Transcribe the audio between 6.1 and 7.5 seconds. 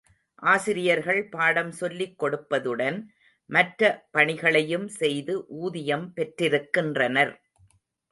பெற்றிருக்கின்றனர்.